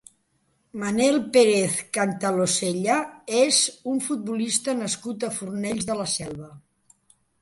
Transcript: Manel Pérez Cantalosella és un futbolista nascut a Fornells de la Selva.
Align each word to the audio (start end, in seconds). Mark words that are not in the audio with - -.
Manel 0.83 1.17
Pérez 1.35 1.75
Cantalosella 1.97 2.95
és 3.43 3.61
un 3.95 4.01
futbolista 4.07 4.77
nascut 4.81 5.27
a 5.29 5.33
Fornells 5.41 5.91
de 5.91 5.99
la 6.01 6.09
Selva. 6.19 6.51